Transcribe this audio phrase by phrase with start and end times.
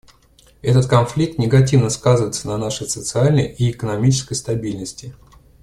[0.63, 5.13] Этот конфликт негативно сказывается на нашей социальной и экономической стабильности.